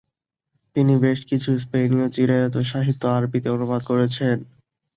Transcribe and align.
তিনি 0.75 0.93
বেশকিছু 1.05 1.49
স্পেনীয় 1.63 2.07
চিরায়ত 2.09 2.55
সাহিত্য 2.71 3.03
আরবিতে 3.09 3.47
অনুবাদ 3.49 3.81
করেছেন। 3.85 4.37